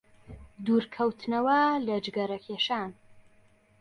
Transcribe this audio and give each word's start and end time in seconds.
دوورکەوتنەوە 0.65 1.59
لە 1.87 1.95
جگەرەکێشان 2.05 2.89